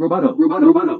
Roboto, 0.00 0.36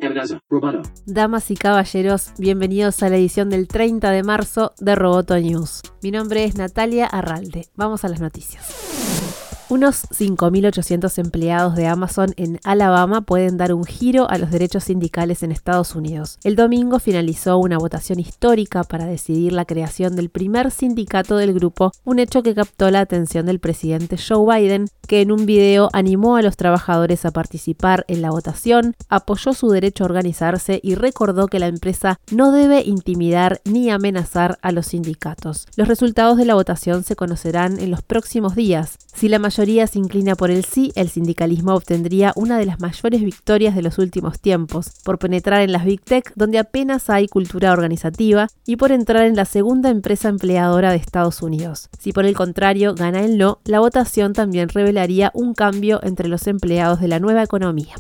amenaza, 0.02 0.40
roboto. 0.50 0.82
Damas 1.06 1.52
y 1.52 1.56
caballeros, 1.56 2.32
bienvenidos 2.36 3.00
a 3.04 3.08
la 3.08 3.16
edición 3.16 3.48
del 3.48 3.68
30 3.68 4.10
de 4.10 4.24
marzo 4.24 4.72
de 4.80 4.96
Roboto 4.96 5.38
News. 5.38 5.82
Mi 6.02 6.10
nombre 6.10 6.42
es 6.42 6.56
Natalia 6.56 7.06
Arralde. 7.06 7.68
Vamos 7.76 8.04
a 8.04 8.08
las 8.08 8.20
noticias. 8.20 9.27
Unos 9.70 10.08
5.800 10.08 11.18
empleados 11.18 11.76
de 11.76 11.86
Amazon 11.86 12.32
en 12.38 12.58
Alabama 12.64 13.20
pueden 13.20 13.58
dar 13.58 13.74
un 13.74 13.84
giro 13.84 14.30
a 14.30 14.38
los 14.38 14.50
derechos 14.50 14.84
sindicales 14.84 15.42
en 15.42 15.52
Estados 15.52 15.94
Unidos. 15.94 16.38
El 16.42 16.56
domingo 16.56 16.98
finalizó 16.98 17.58
una 17.58 17.76
votación 17.76 18.18
histórica 18.18 18.82
para 18.82 19.04
decidir 19.04 19.52
la 19.52 19.66
creación 19.66 20.16
del 20.16 20.30
primer 20.30 20.70
sindicato 20.70 21.36
del 21.36 21.52
grupo, 21.52 21.92
un 22.04 22.18
hecho 22.18 22.42
que 22.42 22.54
captó 22.54 22.90
la 22.90 23.00
atención 23.00 23.44
del 23.44 23.60
presidente 23.60 24.16
Joe 24.16 24.58
Biden, 24.58 24.86
que 25.06 25.20
en 25.20 25.32
un 25.32 25.44
video 25.44 25.90
animó 25.92 26.36
a 26.36 26.42
los 26.42 26.56
trabajadores 26.56 27.26
a 27.26 27.30
participar 27.30 28.06
en 28.08 28.22
la 28.22 28.30
votación, 28.30 28.94
apoyó 29.10 29.52
su 29.52 29.68
derecho 29.68 30.04
a 30.04 30.06
organizarse 30.06 30.80
y 30.82 30.94
recordó 30.94 31.46
que 31.46 31.58
la 31.58 31.66
empresa 31.66 32.20
no 32.32 32.52
debe 32.52 32.80
intimidar 32.86 33.60
ni 33.66 33.90
amenazar 33.90 34.58
a 34.62 34.72
los 34.72 34.86
sindicatos. 34.86 35.66
Los 35.76 35.88
resultados 35.88 36.38
de 36.38 36.46
la 36.46 36.54
votación 36.54 37.04
se 37.04 37.16
conocerán 37.16 37.78
en 37.78 37.90
los 37.90 38.00
próximos 38.00 38.56
días. 38.56 38.96
Si 39.14 39.28
la 39.28 39.38
mayoría 39.38 39.57
se 39.58 39.98
inclina 39.98 40.36
por 40.36 40.52
el 40.52 40.64
sí, 40.64 40.92
el 40.94 41.08
sindicalismo 41.08 41.74
obtendría 41.74 42.32
una 42.36 42.58
de 42.58 42.66
las 42.66 42.78
mayores 42.78 43.20
victorias 43.22 43.74
de 43.74 43.82
los 43.82 43.98
últimos 43.98 44.38
tiempos, 44.38 44.92
por 45.02 45.18
penetrar 45.18 45.62
en 45.62 45.72
las 45.72 45.84
Big 45.84 46.00
Tech, 46.00 46.32
donde 46.36 46.60
apenas 46.60 47.10
hay 47.10 47.26
cultura 47.26 47.72
organizativa, 47.72 48.46
y 48.64 48.76
por 48.76 48.92
entrar 48.92 49.24
en 49.24 49.34
la 49.34 49.46
segunda 49.46 49.90
empresa 49.90 50.28
empleadora 50.28 50.92
de 50.92 50.98
Estados 50.98 51.42
Unidos. 51.42 51.88
Si 51.98 52.12
por 52.12 52.24
el 52.24 52.36
contrario 52.36 52.94
gana 52.94 53.24
el 53.24 53.36
no, 53.36 53.58
la 53.64 53.80
votación 53.80 54.32
también 54.32 54.68
revelaría 54.68 55.32
un 55.34 55.54
cambio 55.54 55.98
entre 56.04 56.28
los 56.28 56.46
empleados 56.46 57.00
de 57.00 57.08
la 57.08 57.18
nueva 57.18 57.42
economía. 57.42 57.96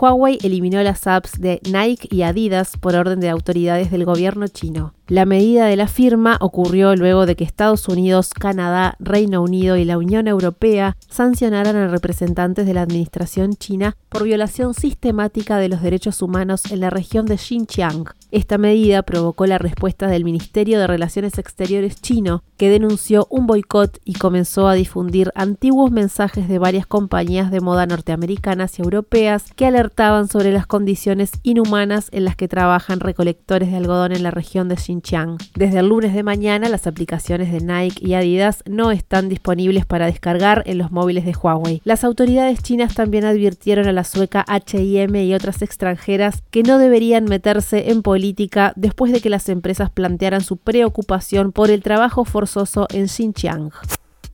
Huawei 0.00 0.38
eliminó 0.42 0.82
las 0.82 1.06
apps 1.06 1.38
de 1.38 1.60
Nike 1.70 2.08
y 2.10 2.22
Adidas 2.22 2.78
por 2.78 2.96
orden 2.96 3.20
de 3.20 3.28
autoridades 3.28 3.90
del 3.90 4.06
gobierno 4.06 4.48
chino. 4.48 4.94
La 5.08 5.26
medida 5.26 5.66
de 5.66 5.76
la 5.76 5.88
firma 5.88 6.38
ocurrió 6.40 6.96
luego 6.96 7.26
de 7.26 7.36
que 7.36 7.44
Estados 7.44 7.86
Unidos, 7.86 8.30
Canadá, 8.32 8.94
Reino 8.98 9.42
Unido 9.42 9.76
y 9.76 9.84
la 9.84 9.98
Unión 9.98 10.26
Europea 10.26 10.96
sancionaran 11.10 11.76
a 11.76 11.88
representantes 11.88 12.64
de 12.64 12.72
la 12.72 12.80
administración 12.80 13.56
china 13.56 13.96
por 14.08 14.22
violación 14.22 14.72
sistemática 14.72 15.58
de 15.58 15.68
los 15.68 15.82
derechos 15.82 16.22
humanos 16.22 16.70
en 16.70 16.80
la 16.80 16.88
región 16.88 17.26
de 17.26 17.36
Xinjiang. 17.36 18.04
Esta 18.30 18.58
medida 18.58 19.02
provocó 19.02 19.46
la 19.46 19.58
respuesta 19.58 20.06
del 20.06 20.24
Ministerio 20.24 20.78
de 20.78 20.86
Relaciones 20.86 21.38
Exteriores 21.38 22.00
chino, 22.00 22.44
que 22.56 22.70
denunció 22.70 23.26
un 23.30 23.46
boicot 23.46 23.98
y 24.04 24.14
comenzó 24.14 24.68
a 24.68 24.74
difundir 24.74 25.32
antiguos 25.34 25.90
mensajes 25.90 26.48
de 26.48 26.58
varias 26.58 26.86
compañías 26.86 27.50
de 27.50 27.60
moda 27.60 27.86
norteamericanas 27.86 28.78
y 28.78 28.82
europeas 28.82 29.52
que 29.56 29.66
alertaban 29.66 30.28
sobre 30.28 30.52
las 30.52 30.66
condiciones 30.66 31.32
inhumanas 31.42 32.08
en 32.12 32.24
las 32.24 32.36
que 32.36 32.48
trabajan 32.48 33.00
recolectores 33.00 33.70
de 33.70 33.78
algodón 33.78 34.12
en 34.12 34.22
la 34.22 34.30
región 34.30 34.68
de 34.68 34.76
Xinjiang 34.76 35.38
desde 35.56 35.80
el 35.80 35.88
lunes 35.88 36.14
de 36.14 36.22
mañana, 36.22 36.68
las 36.68 36.86
aplicaciones 36.86 37.52
de 37.52 37.60
Nike 37.60 38.06
y 38.06 38.14
Adidas 38.14 38.62
no 38.66 38.90
están 38.90 39.28
disponibles 39.28 39.86
para 39.86 40.06
descargar 40.06 40.62
en 40.66 40.78
los 40.78 40.92
móviles 40.92 41.24
de 41.24 41.34
Huawei. 41.34 41.80
Las 41.84 42.04
autoridades 42.04 42.62
chinas 42.62 42.94
también 42.94 43.24
advirtieron 43.24 43.88
a 43.88 43.92
la 43.92 44.04
sueca 44.04 44.44
HM 44.48 45.16
y 45.16 45.34
otras 45.34 45.62
extranjeras 45.62 46.42
que 46.50 46.62
no 46.62 46.78
deberían 46.78 47.24
meterse 47.24 47.90
en 47.90 48.02
política 48.02 48.19
después 48.76 49.12
de 49.12 49.20
que 49.20 49.30
las 49.30 49.48
empresas 49.48 49.90
plantearan 49.90 50.42
su 50.42 50.56
preocupación 50.56 51.52
por 51.52 51.70
el 51.70 51.82
trabajo 51.82 52.24
forzoso 52.24 52.86
en 52.90 53.08
Xinjiang. 53.08 53.70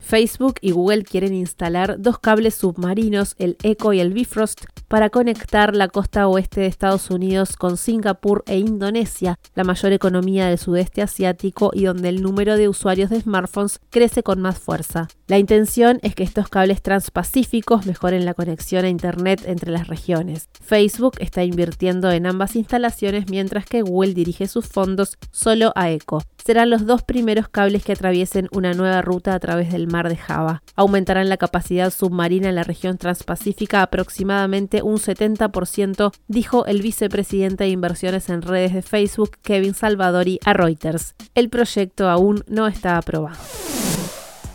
Facebook 0.00 0.56
y 0.60 0.70
Google 0.70 1.02
quieren 1.02 1.34
instalar 1.34 1.96
dos 1.98 2.18
cables 2.18 2.54
submarinos, 2.54 3.34
el 3.38 3.56
Echo 3.62 3.92
y 3.92 3.98
el 3.98 4.12
Bifrost, 4.12 4.64
para 4.88 5.10
conectar 5.10 5.74
la 5.74 5.88
costa 5.88 6.28
oeste 6.28 6.60
de 6.60 6.66
Estados 6.66 7.10
Unidos 7.10 7.56
con 7.56 7.76
Singapur 7.76 8.44
e 8.46 8.58
Indonesia, 8.58 9.38
la 9.54 9.64
mayor 9.64 9.92
economía 9.92 10.46
del 10.46 10.58
sudeste 10.58 11.02
asiático 11.02 11.70
y 11.74 11.84
donde 11.84 12.08
el 12.08 12.22
número 12.22 12.56
de 12.56 12.68
usuarios 12.68 13.10
de 13.10 13.20
smartphones 13.20 13.80
crece 13.90 14.22
con 14.22 14.40
más 14.40 14.58
fuerza. 14.58 15.08
La 15.26 15.38
intención 15.38 15.98
es 16.02 16.14
que 16.14 16.22
estos 16.22 16.48
cables 16.48 16.82
transpacíficos 16.82 17.84
mejoren 17.86 18.24
la 18.24 18.34
conexión 18.34 18.84
a 18.84 18.88
Internet 18.88 19.42
entre 19.46 19.72
las 19.72 19.88
regiones. 19.88 20.48
Facebook 20.60 21.16
está 21.18 21.42
invirtiendo 21.42 22.10
en 22.12 22.26
ambas 22.26 22.54
instalaciones 22.54 23.28
mientras 23.28 23.66
que 23.66 23.82
Google 23.82 24.14
dirige 24.14 24.46
sus 24.46 24.66
fondos 24.66 25.18
solo 25.32 25.72
a 25.74 25.90
Echo. 25.90 26.18
Serán 26.44 26.70
los 26.70 26.86
dos 26.86 27.02
primeros 27.02 27.48
cables 27.48 27.84
que 27.84 27.92
atraviesen 27.92 28.48
una 28.52 28.72
nueva 28.72 29.02
ruta 29.02 29.34
a 29.34 29.40
través 29.40 29.72
del 29.72 29.88
mar 29.88 30.08
de 30.08 30.16
Java. 30.16 30.62
Aumentarán 30.76 31.28
la 31.28 31.38
capacidad 31.38 31.92
submarina 31.92 32.48
en 32.48 32.54
la 32.54 32.62
región 32.62 32.98
transpacífica 32.98 33.82
aproximadamente 33.82 34.75
un 34.82 34.96
70%, 34.96 36.12
dijo 36.28 36.66
el 36.66 36.82
vicepresidente 36.82 37.64
de 37.64 37.70
inversiones 37.70 38.28
en 38.28 38.42
redes 38.42 38.74
de 38.74 38.82
Facebook, 38.82 39.38
Kevin 39.42 39.74
Salvadori, 39.74 40.38
a 40.44 40.52
Reuters. 40.52 41.14
El 41.34 41.50
proyecto 41.50 42.08
aún 42.08 42.44
no 42.46 42.66
está 42.66 42.96
aprobado. 42.96 43.36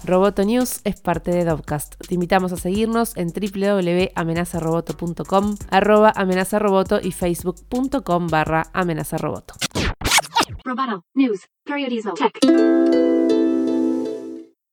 Roboto 0.04 0.44
News 0.44 0.82
es 0.84 1.00
parte 1.00 1.30
de 1.32 1.46
Dovcast. 1.46 1.96
Te 2.08 2.16
invitamos 2.16 2.52
a 2.52 2.58
seguirnos 2.58 3.16
en 3.18 3.28
www.amenazaroboto.com, 3.28 5.58
arroba 5.70 6.12
amenazaroboto 6.16 7.00
y 7.02 7.12
facebook.com 7.12 8.28
barra 8.28 8.66
amenazaroboto. 8.74 9.54
Roboto 10.64 11.06
News 11.14 11.42
Periodismo 11.64 12.14
Tech. 12.14 12.32